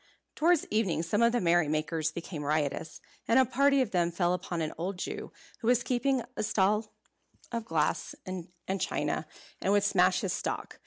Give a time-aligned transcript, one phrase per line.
[0.35, 4.59] Towards evening some of the merrymakers became riotous; and a party of them fell upon
[4.59, 6.91] an old Jew who was keeping a stall
[7.51, 8.47] of glass and
[8.81, 9.27] china,
[9.61, 10.79] and would smash his stock.